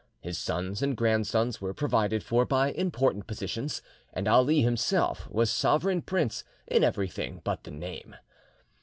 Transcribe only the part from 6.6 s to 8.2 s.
in everything but the name.